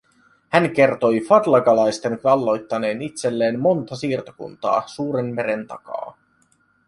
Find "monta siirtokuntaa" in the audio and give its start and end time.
3.59-4.83